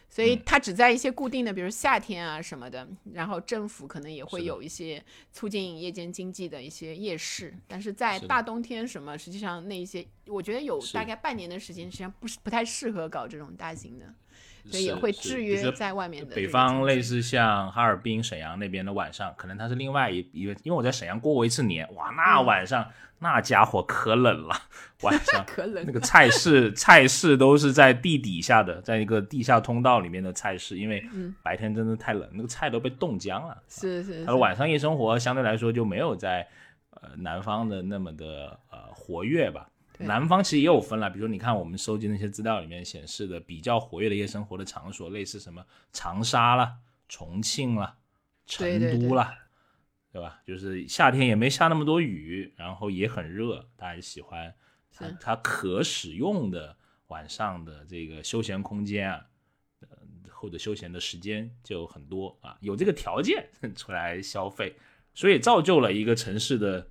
[0.07, 0.41] 所以嗯。
[0.45, 14.13] 它只在一些固定的，比如夏天啊什么的，然后政府可能也会有一些促进夜间经济的一些夜市，但是在大冬天什么，实际上那一些，我觉得有大概半年的时间，实际上不是不太适合搞这种大型的。
[14.69, 24.55] 所以也会制约在外面的北方类似像哈尔滨、沈阳那边的晚上，可能它是另外一一个，因为我在沈阳过过一次年，哇，那嗯晚上、那家伙可冷了，
[25.01, 33.55] 晚上 可冷那个菜市菜市都是在地底下的，在一个地下通道里面的菜市，因为嗯白天真的太冷，那个菜都被冻僵了。
[33.69, 36.47] 是是是它晚上夜生活相对来说就没有在
[36.89, 39.67] 呃南方的那么的呃活跃吧。
[39.97, 46.77] 对南方其实也有分了，比如说你看我们收集那些资料里面显示的比较活跃的夜生活的场所，类似什么长沙啦、
[47.07, 47.97] 重庆啦、
[48.45, 48.67] 成
[48.99, 49.37] 都啦，
[50.11, 50.41] 对吧？
[50.45, 54.53] 就是夏天也没下那么多雨，然后也很热，大家喜欢
[54.91, 56.77] 它它可使用的
[57.07, 59.25] 晚上的这个休闲空间啊，
[59.81, 59.87] 呃
[60.29, 64.75] 或者休闲的时间就很多啊，有这个条件出来消费，
[65.13, 66.87] 所以造就了一个城市的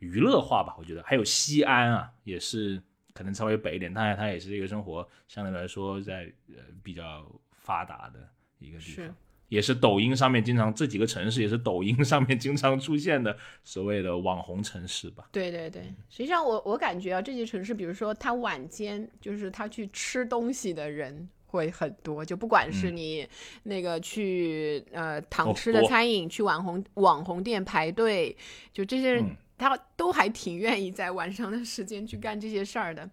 [0.00, 0.74] 娱乐化吧。
[0.78, 2.82] 我觉得还有西安啊，也是
[3.14, 9.16] 可能稍微北一点，当然它也是一个生活相对来说在呃比较发达的一个地是方。
[9.48, 15.28] 也是抖音上面经常这几个城市也是抖音上面经常出现的所谓的网红城市吧。
[15.32, 23.28] 对对对，实际上我我感觉啊，这些城市，比如说他晚间就是他去吃东西的人会很多，就不管是嗯你
[23.64, 28.36] 那个去呃堂哦吃的餐饮，去网红网红店排队，
[28.72, 33.08] 就这些人、嗯他都还挺愿意在晚上的时间去干这些事儿的。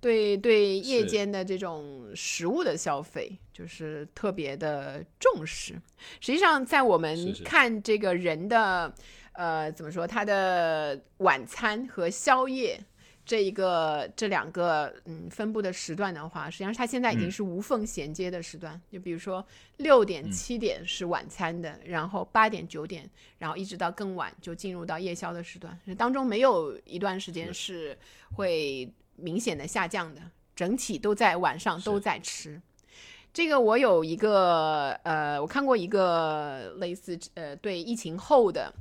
[0.00, 5.74] 对对，夜间的这种食物的消费就是特别的重视。
[6.18, 8.92] 实际上，在我们看这个人的
[9.34, 12.80] 呃怎么说，他的晚餐和宵夜
[13.24, 17.30] 这一个这两个嗯分布的时段的话，实际上它现在已经嗯。
[17.30, 18.80] 是无缝衔接的时段。
[18.90, 19.44] 就比如说
[19.76, 20.30] 六点、嗯。
[20.30, 23.08] 七点是晚餐的，然后八点、九点，
[23.38, 27.96] 然后一直到更晚就进入到夜宵的时段，当中没有一段时间是。
[28.34, 30.22] 会明显的下降的，
[30.56, 32.58] 整体都在晚上都在吃。
[33.30, 38.72] 这个我有一个呃，我看过一个类似呃对疫情后的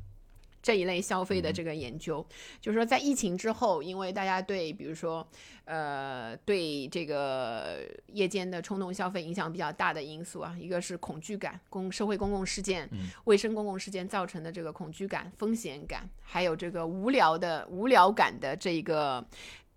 [0.62, 2.26] 这一类消费的这个研究，
[2.60, 5.28] 就是说在疫情之后，因为大家对比如说
[5.65, 12.89] 呃对这个夜间的冲动消费影响比较大的因素啊，一个是恐惧感，公社会公共事件、
[13.24, 19.26] 卫生公共事件造成的这个恐惧感、风险感，还有这个无聊的无聊感的这一个。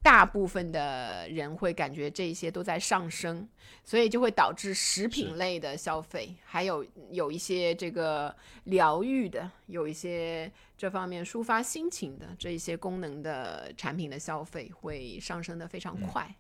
[0.05, 3.49] 大部分的人会感觉这些都在上升，
[3.83, 16.31] 所以就会导致食品类的消费，还有有一些这个疗愈的，有一些这方面抒发心情的这一些功能的产品的消费会上升的非常快。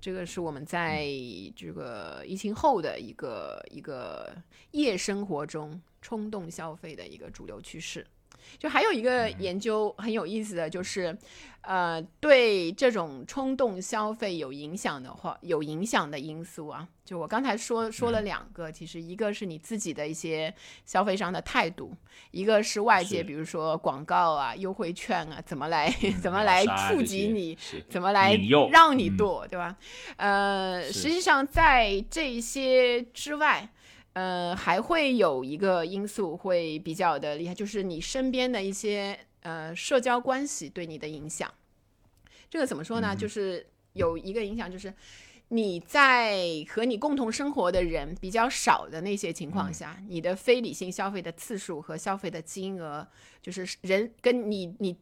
[0.00, 1.06] 这个是我们在
[1.54, 4.34] 这个疫情后的一个一个
[4.72, 8.04] 夜生活中冲动消费的一个主流趋势。
[8.58, 11.16] 就还有一个研究很有意思的就是，
[11.62, 20.52] 呃，对这种冲动消费有影响的话，有影响的因素啊，就我刚才说说了两个，其实一个是你自己的一些
[20.84, 21.94] 消费上的态度，
[22.30, 25.90] 一个是外界，比如说广告啊、优惠券啊，怎么来
[26.22, 27.56] 怎么来触及你，
[27.88, 28.34] 怎么来
[28.70, 29.16] 让你嗯。
[29.16, 29.76] 剁，对吧？
[30.16, 33.68] 呃，实际上在这些之外，
[34.20, 41.50] 呃，还会有一个因素会比较的厉害，就是你身边的一些呃社交关系对你的影响。
[42.50, 43.14] 这个怎么说呢？
[43.14, 44.92] 嗯就是有一个影响，就是
[45.48, 46.36] 你在
[46.68, 53.08] 和你共同生活的人比较少的那些情嗯况下，你的非理性消费的次数和消费的金额，
[53.40, 54.94] 就是人跟你你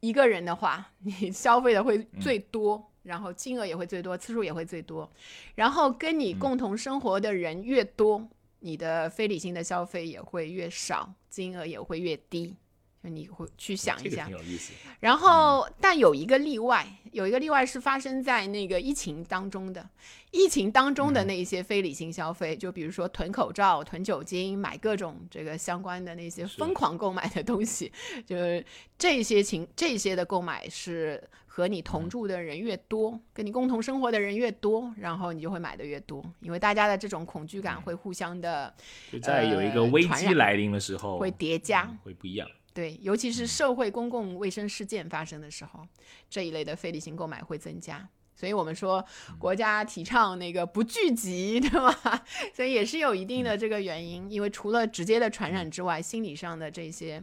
[0.00, 2.88] 一个人的话，你消费的会嗯最多。
[3.02, 5.10] 然后金额也会最多，次数也会最多，
[5.56, 8.28] 然后跟嗯你共同生活的人越多，
[8.62, 12.56] 你的非理性的消费也会越少，金额也会越低。
[13.02, 14.72] 就你会去想一这个下挺，有意思。
[15.00, 19.88] 然后，但有一个例外，有一个例外是发生在那个疫情当中的。
[20.30, 27.92] 疫情当中的那一些非理性消费，就比如说囤口罩、囤酒精、买各种这个相关的那些疯狂购买的东西，
[28.24, 28.64] 就是
[28.96, 38.72] 这些情这些的购买是和你同住的人越多，跟你共同生活的人越多，然后你就会买的越多，因为大家的这种恐惧感会互相的
[39.10, 41.82] 就在有一个呃危机来临的时候，会叠加。
[41.82, 42.48] 嗯会不一样。
[42.74, 45.86] 对，尤其是社会公共卫生事件发生的时候，
[46.30, 48.08] 这一类的非理性购买会增加。
[48.34, 49.04] 所以我们说，
[49.38, 52.24] 国家提倡那个不聚集，对吧？
[52.54, 57.22] 所以也是有一定的这个原因，因为除了直接的传染之外，心理上的这些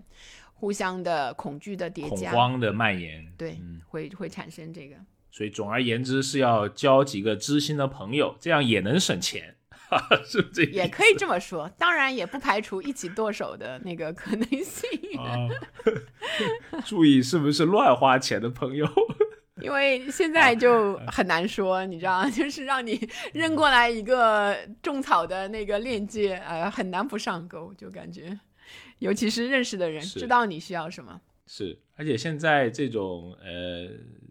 [0.54, 4.96] 互相的恐惧的叠加恐加，慌的蔓延，对，嗯，会会产生这个。
[5.32, 9.56] 所以总而言之是要交几个知心的朋友，这样也能省钱，
[10.26, 10.72] 是不是这个？
[10.72, 14.90] 也可以这么说，当然也不排除一起剁手的那个可能性。
[15.20, 15.48] 啊，
[16.86, 18.88] 注意是不是乱花钱的朋友？
[19.62, 22.98] 因为现在就很难说，你知道，就是让你
[23.34, 28.40] 扔过来一个种草的那个链接，呃，很难不上钩，就感觉，
[29.00, 31.20] 尤其是认识的人知道你需要什么。
[31.46, 33.90] 是，而且现在这种呃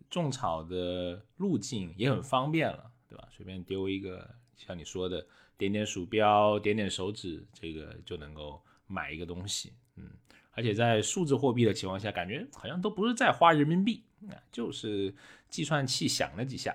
[0.08, 3.28] 种草的路径也很方便了，对吧？
[3.36, 5.26] 随便丢一个，像你说的，
[5.58, 9.74] 点点鼠标，点点手指，这个就能够买一个东西。
[9.96, 10.04] 嗯，
[10.52, 15.12] 而且在数字货币的情况下，感觉好像都不是在花人民币，啊，就是
[15.50, 16.74] 计算器响了几下，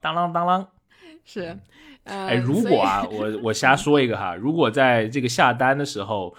[0.00, 0.66] 当啷当啷。
[1.24, 1.56] 是，
[2.02, 6.34] 哎，如果啊，我我瞎说一个哈，如果在这个下单的时候。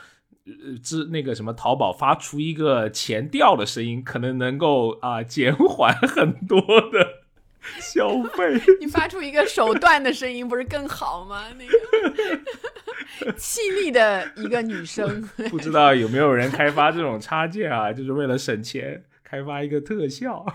[0.45, 6.59] 呃，之那个什么，淘宝发出一个钱掉的声音，可能能够啊减缓很多
[6.91, 7.22] 的
[7.79, 8.59] 消费。
[8.79, 11.45] 你发出一个手段的声音，不是更好吗？
[11.57, 17.91] 那个 气力的一个女生，不知道有没有人开发这种插件啊？
[17.93, 20.45] 就是为了省钱，开发一个特效。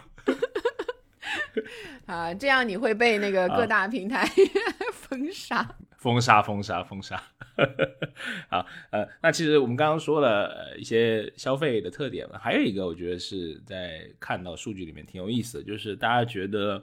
[2.07, 4.29] 啊，这样你会被那个各大平台
[4.93, 5.77] 封杀。
[5.97, 7.21] 封杀，封杀，封杀。
[8.49, 16.81] 好，呃，那其实我们刚刚说了一些消费的特点了，还有一个我觉得是在看到数据里面挺有意思的，就是大家觉得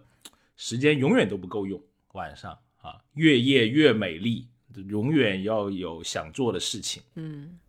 [0.55, 1.81] 时间永远都不够用，
[2.13, 4.47] 晚上啊，越夜越美丽，
[4.87, 7.03] 永远要有想做的事情。
[7.15, 7.59] 嗯，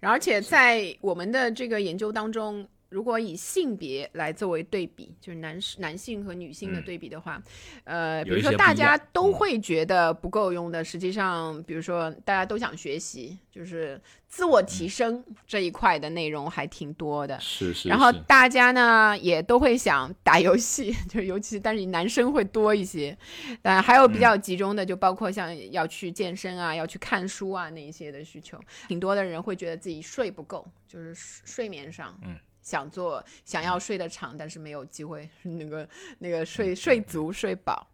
[0.00, 2.68] 而且在我们的这个研究当中。
[2.96, 7.42] 如果以性别来作为对比，就是男男性和女性的对比的话，
[7.84, 17.38] 呃，比如说大家都会觉得不够用的，实际上，比如说大家都想学习，就是自我提升这一块的内容还挺多的。
[17.38, 17.90] 是是。
[17.90, 23.14] 然后大家呢也都会想打游戏， 就是尤其但是男生会多一些，
[23.60, 28.58] 但还有比较集中的，就包括像要去健身啊、要去看书啊那一些的需求。
[28.88, 32.34] 挺多的人会觉得自己睡不够，就是睡眠上，嗯。
[32.66, 35.88] 想做，想要睡得长，但是没有机会， 那个
[36.18, 37.86] 那个睡睡足睡饱，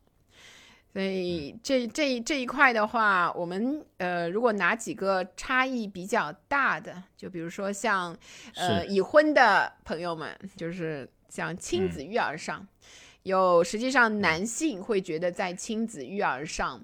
[0.95, 8.17] 所以这这这一块的话，我们呃，如果拿几个差异比较大的，就比如说像
[8.55, 12.67] 呃已婚的朋友们，就是像亲子育儿上，
[13.25, 16.83] 有实际上男性会觉得在亲子育儿上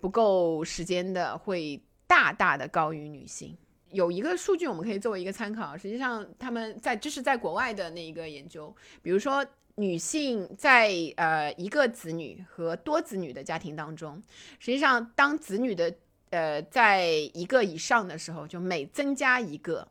[0.00, 3.56] 不够时间的，会大大的高于女性。
[3.90, 9.44] 有一个数据我们可以作为一个参考，实际上他们在这是在国外的那一个研究，比如说
[9.76, 14.22] 女性在呃一个子女和多子女的家庭当中，
[14.58, 15.94] 实际上当子女的
[16.30, 19.86] 呃在一个以上的时候，就每增加一个。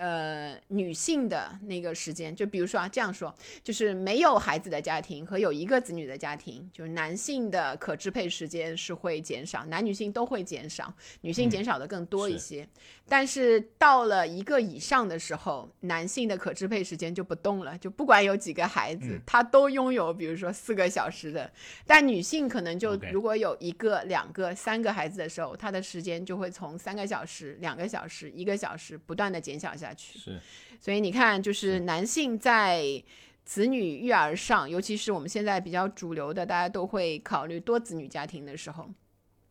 [0.00, 10.90] 呃，女性的那个时间，就比如说啊，这样说，就是没有孩子的家庭和有一个子女的家庭，就是男性的可支配时间是会减少，男女性都会减少，
[11.20, 12.66] 女性减少的更多一些。
[13.06, 21.52] 但是到了一个以上的时候，男性的可支配时间就不动了，就不管有几个孩子，他都拥有，比如说四个小时的。
[21.86, 29.89] 但女性可能就如果有一个、两个、三个孩子的时候，她的时间就会从三个小时、两个小时、一个小时不断的减小下。
[29.98, 30.40] 是，
[30.80, 31.80] 所以你看，就是。
[31.80, 33.02] 男性在
[33.44, 38.88] 子女育儿上，尤其是我们现在比较主流的，大家都会考虑多子女家庭的时候，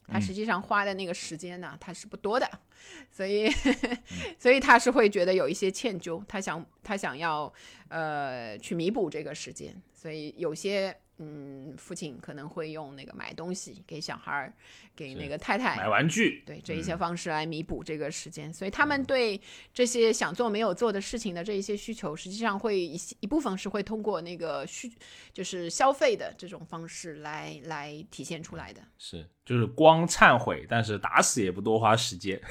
[0.07, 2.49] 他实际上花的那个时间呢，他是不多的，
[3.11, 3.49] 所以，
[4.39, 7.51] 所以他是会觉得有一些歉疚，他想他想要
[7.89, 10.95] 呃去弥补这个时间，所以有些。
[11.22, 14.53] 嗯，父亲可能会用那个买东西给小孩儿，
[14.95, 18.53] 给那个太太买玩具，对这一些方式来弥补这个时间。
[18.53, 19.39] 所以他们对
[19.74, 24.89] 这些想做没有做的事情的这一些需求，实际上会一一部分是会通过那个需，
[25.34, 28.82] 就是消费的这种方式来来体现出来的。
[28.97, 32.41] 是，就是光忏悔，但是打死也不多花时间，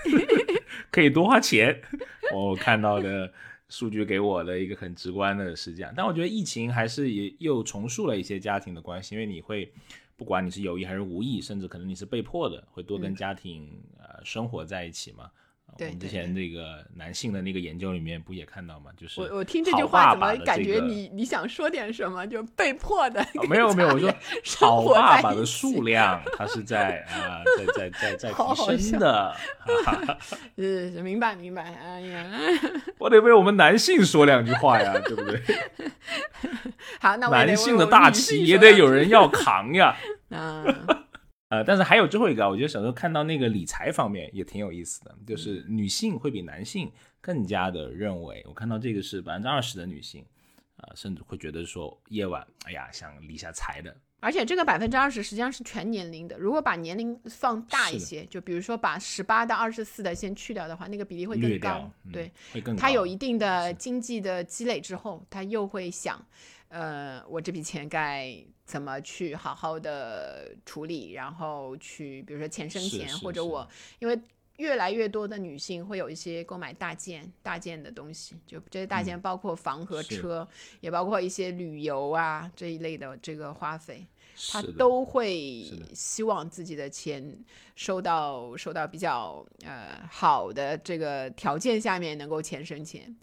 [0.93, 1.81] 可以多花钱。
[2.35, 3.33] 我看到的。
[3.69, 9.71] 数据给我的一个很直观的是这样，但我觉得疫情还是也又重塑了一些家庭的关系，因为你会，
[10.17, 15.31] 不管你是有意还是无意，甚至可能你是被迫的，会多跟家庭呃生活在一起嘛。
[15.79, 18.91] 我们之前那个男性的那个研究里面不也看到吗？
[18.97, 22.27] 就是我我听这句话怎么感觉你你想说点什么？
[22.27, 23.25] 就被迫的？
[23.49, 24.13] 没有没有，我说
[24.59, 27.43] 好爸爸的数量它是在啊
[27.75, 28.33] 在在在在
[28.67, 29.37] 提升的。
[30.57, 31.63] 嗯，明白明白。
[31.63, 32.27] 哎呀，
[32.99, 35.41] 我得为我们男性说两句话呀，对不对？
[37.01, 39.97] 好，那男性的大旗也得有人要扛呀。
[40.31, 40.65] 啊。
[41.49, 46.91] 呃，但是还有最后一个，我觉得小时候看到那个理财方面也挺有意思的，就是女性会比男性
[47.21, 50.25] 更加的认为，我看到这个是百分之二十的女性，
[50.77, 61.89] 啊，甚至会觉得说夜晚，哎呀，想理下财的而且这个百分之二十实际上是全年龄的，如果把年龄放大一些，就比如说把十八到二十四的先去掉的话，那个比例会更高。
[62.13, 62.81] 对，会更高。
[62.81, 66.21] 他有一定的经济的积累之后，他又会想，
[66.67, 68.37] 呃，我这笔钱该
[68.69, 74.17] 怎么去好好的处理，然后去比如说钱生钱，或者我因为。
[74.59, 80.49] 越来越多的女性会有一些购买大件、大件的东西，就这些大件包括房和车，
[80.81, 84.05] 也包括一些旅游啊这一类的这个花费，
[84.51, 85.65] 她都会
[85.95, 87.37] 希望自己的钱
[87.75, 93.15] 收到收到比较呃好的这个条件下面能够钱生钱，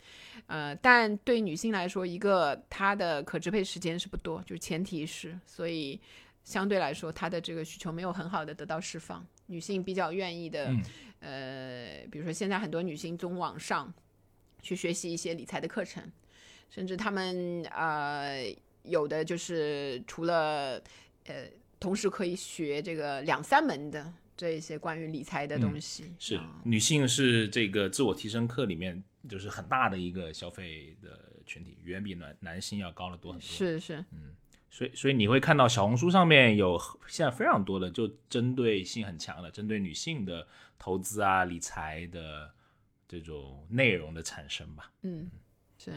[0.48, 6.00] 呃，但对女性来说，一个她的可支配时间是不多，就前提是，所以
[6.44, 10.74] 相对来说她的这个需求没有很好的得到释放，女性比较愿意的。
[11.22, 13.92] 呃，比如说现在很多女性从网上
[14.62, 16.04] 去学习一些理财的课程，
[16.70, 18.46] 甚至她们呃
[18.84, 20.80] 有的就是除了
[21.26, 21.50] 呃
[21.80, 26.14] 同时可以学这个两三门的这一些关于理财的东西。
[26.18, 33.46] 是女性是这个自我提升课里面就是很大的一个消费的群体，远比男男性要高得多很多。
[33.46, 34.36] 是是，嗯。
[34.70, 40.46] 所以，所以你会看到小红书上面有现在非常多的就针对性很强的、针对女性的
[40.78, 42.52] 投资啊、理财的
[43.08, 44.92] 这种内容的产生吧。
[45.04, 45.32] 嗯，
[45.78, 45.94] 是。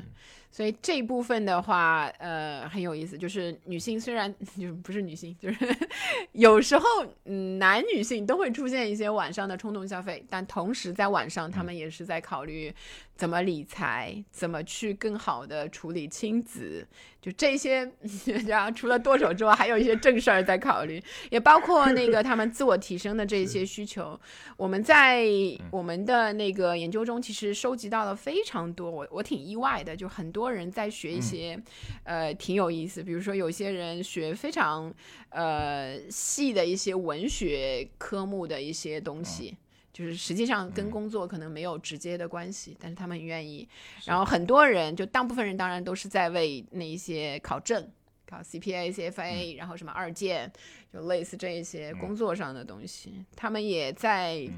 [0.51, 3.17] 所以这一部分的话，呃，很有意思。
[3.17, 5.77] 就是女性虽然 就不是女性，就是
[6.33, 6.85] 有时候，
[7.25, 12.75] 嗯，男女性都会出现一些晚上的冲动消费，但同时在晚上，他们也是在考虑
[13.15, 16.87] 怎么理财，怎么去更好的处理亲子。
[17.21, 17.91] 就这些，
[18.47, 24.19] 然后除了剁手之外，还有一些正事儿在考虑，也包括那个他们自我提升的这些需求。
[24.57, 25.27] 我们在
[25.73, 31.59] 我们的那个研究中，其实收集到了非常多，我我挺意外的，就很多人在学一些，
[32.05, 33.03] 呃，挺有意思。
[33.03, 34.95] 比如说，有些人学非常
[35.31, 39.57] 呃细的一些文学科目的一些东西。
[39.91, 43.69] 就是实际上跟工作可能没有直接的关系，但是他们愿意。
[44.05, 47.91] 然后很多人，就大部分人当然都是在为那一些考证，
[48.25, 50.53] 考 CPA、CFA，然后什么二建，
[50.93, 53.25] 就类似这一些工作上的东西。
[53.35, 54.49] 他们也在，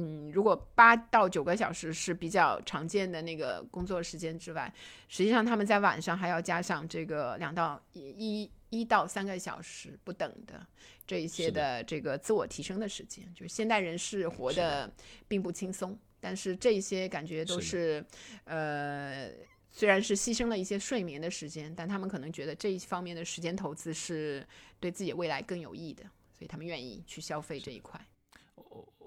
[0.00, 4.72] 嗯，如果八到九个小时是比较常见的那个工作时间之外，
[5.08, 10.64] 实际上他们在晚上还要加上这个两到一一到三个小时不等的。
[11.04, 14.88] 这一些的这个自我提升的时间，就是现代人是活的
[15.26, 18.04] 并不轻松，但是这些感觉都是，
[18.44, 19.28] 呃，
[19.70, 24.46] 虽然是牺牲了一些睡眠的时间，但他们可能觉得这一方面的时间投资是
[24.78, 27.98] 对自己未来更有益的，所以他们愿意去消费这一块。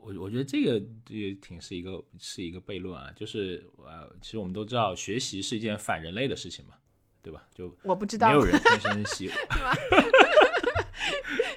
[0.02, 6.74] 我我我觉得这个也挺是一个是一个悖论啊，就是呃，其实我们都知道学习是一件反人类的事情嘛，
[7.22, 7.44] 对吧？
[7.54, 9.38] 就我不知道，没有人天生喜 欢。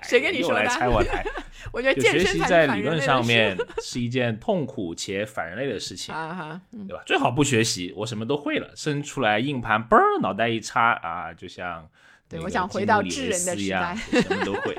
[0.05, 0.63] 谁跟你说的？
[0.63, 1.25] 来拆我台。
[1.73, 6.15] 我觉得学习在理论上面是一件痛苦且反人类的事情，
[6.87, 7.03] 对吧？
[7.07, 11.89] 最好不学习，我什么都会了，生出来硬盘，嘣儿，脑袋一插啊，就像
[12.29, 14.77] 对，我想回到智人的时代，什么都会。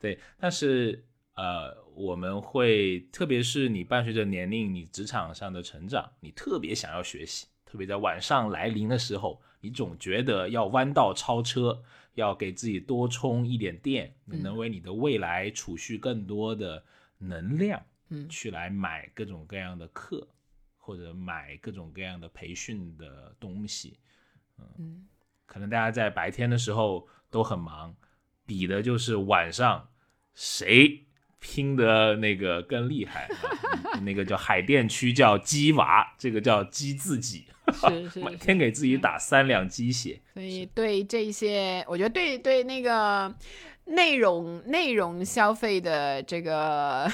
[0.00, 1.04] 对，但是
[1.40, 11.82] 呃，我们会，特别是你伴随着年龄，你职场上的成长，你特别想要学习，特别在晚上来临的时候，你总觉得要弯道超车。
[12.14, 16.84] 要给自己多充一点电，能为你的未来储蓄更多的
[17.18, 20.26] 能量，嗯，去来买各种各样的课，
[20.76, 23.96] 或者买各种各样的培训的东西，
[24.58, 25.06] 嗯，
[25.46, 27.94] 可能大家在白天的时候都很忙，
[28.44, 29.88] 比的就是晚上
[30.34, 31.06] 谁
[31.40, 33.28] 拼的那个更厉害，
[34.02, 37.46] 那个叫海淀区叫鸡娃，这个叫鸡自己。
[37.72, 40.20] 是是， 每天给自己打三两鸡血。
[40.34, 43.32] 所以对这些，我觉得对对那个
[43.84, 47.08] 内容内容消费的这个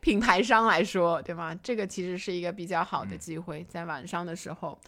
[0.00, 1.54] 品牌商来说，对吗？
[1.62, 4.80] 这个其实是一个比较好的机会，在晚上的时候，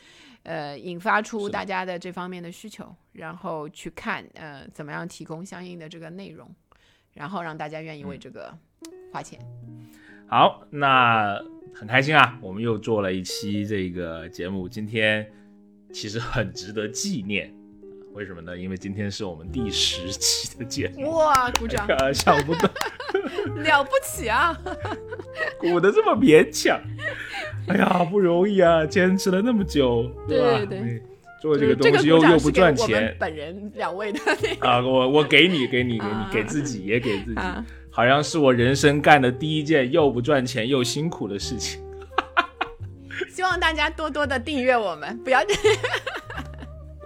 [0.45, 6.49] 呃，引发出大家的这方面的需求，然后去看呃怎么样提供相应的这个内容，
[7.15, 8.53] 然后让大家愿意为这个
[9.11, 9.39] 花钱。
[10.27, 11.43] 好，那。
[11.77, 15.29] 很开心啊，我们又做了一期这个节目，今天
[15.93, 17.53] 其实很值得纪念，
[18.13, 18.57] 为什么呢？
[18.57, 21.11] 因为今天是我们第十期的节目。
[21.11, 21.85] 哇，鼓掌！
[22.15, 22.71] 想不到，
[23.65, 24.57] 了不起啊！
[25.59, 26.81] 鼓的这么勉强，
[27.67, 30.65] 哎呀，不容易啊，坚持了那么久，对吧？
[30.67, 31.03] 对，
[31.45, 33.15] 做这个东西又又不赚钱。
[33.19, 34.19] 本人 两位的
[34.61, 37.41] 啊，我我给你，给你，给你，给自己也给自己。
[37.91, 41.79] 好像是我人生干的第一件又不赚钱又辛苦的事情。
[43.29, 45.41] 希望大家多多的订阅我们，不要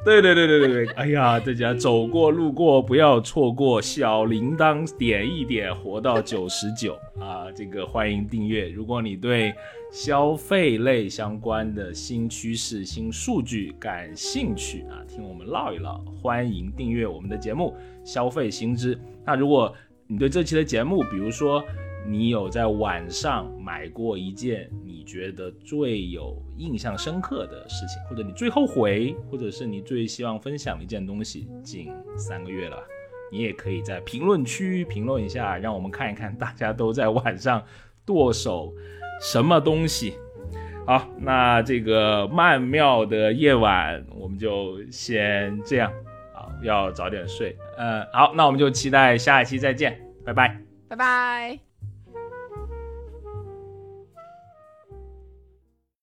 [0.09, 7.52] 对对对对对对，哎呀， 大家走过路过不要错过小铃铛点一点，活到九十九啊！
[7.54, 8.70] 这个欢迎订阅。
[8.70, 9.52] 如果你对
[9.92, 17.76] 消费类相关的新趋势、新数据感兴趣啊，听我们唠一唠，欢迎订阅我们的节目
[18.11, 18.96] 《消费新知》。
[19.26, 19.74] 那如果
[20.06, 21.62] 你对这期的节目，比如说，
[22.07, 32.76] 你有在晚上买过一件你觉得最有印象深刻的事情，或者你最后悔，或者是你最希望分享的一件东西，近三个月了，
[33.30, 37.62] 你也可以在评论区评论一下，让我们看一看大家都在晚上
[38.05, 38.72] 剁手
[39.20, 40.14] 什么东西。
[40.86, 45.92] 好，那这个曼妙的夜晚，我们就先这样，
[46.34, 47.55] 啊，要早点睡。
[47.76, 51.67] 嗯，好，那我们就期待下一期再见，拜拜，拜拜。